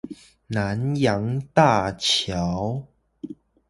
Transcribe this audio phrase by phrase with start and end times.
[0.47, 2.87] 南陽大橋